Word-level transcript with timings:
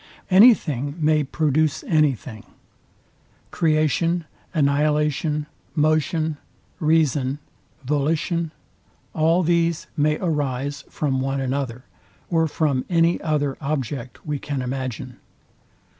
Any 0.31 0.55
thing 0.55 0.95
may 0.97 1.23
produce 1.23 1.83
any 1.83 2.15
thing. 2.15 2.43
Creation, 3.51 4.25
annihilation, 4.51 5.45
motion, 5.75 6.37
reason, 6.79 7.37
volition; 7.85 8.49
all 9.13 9.43
these 9.43 9.85
may 9.95 10.17
arise 10.17 10.85
from 10.89 11.21
one 11.21 11.39
another, 11.39 11.85
or 12.31 12.47
from 12.47 12.83
any 12.89 13.21
other 13.21 13.57
object 13.61 14.25
we 14.25 14.39
can 14.39 14.63
imagine. 14.63 15.19